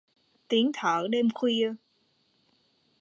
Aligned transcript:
Tiếng 0.47 0.71
thở 0.73 1.07
đêm 1.11 1.29
khuya 1.35 1.73